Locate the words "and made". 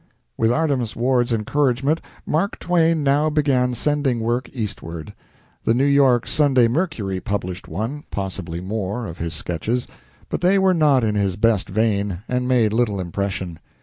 12.27-12.73